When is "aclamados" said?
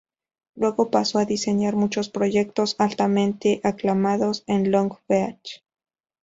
3.63-4.43